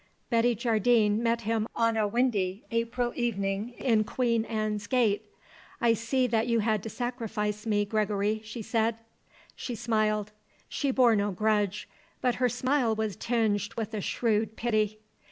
[0.31, 5.23] Betty Jardine met him on a windy April evening in Queen Anne's Gate.
[5.79, 8.95] "I see that you had to sacrifice me, Gregory," she said.
[9.55, 10.31] She smiled;
[10.67, 11.87] she bore no grudge;
[12.19, 14.97] but her smile was tinged with a shrewd pity.